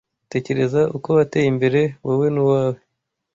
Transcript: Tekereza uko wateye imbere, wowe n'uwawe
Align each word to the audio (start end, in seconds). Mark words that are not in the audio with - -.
Tekereza 0.33 0.81
uko 0.97 1.09
wateye 1.17 1.47
imbere, 1.53 1.81
wowe 2.05 2.27
n'uwawe 2.33 2.79